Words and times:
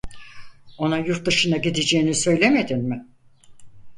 Ona 0.77 0.97
yurt 0.99 1.25
dışına 1.27 1.57
gideceğini 1.57 2.13
söylemedin 2.15 2.79
mi? 2.83 3.05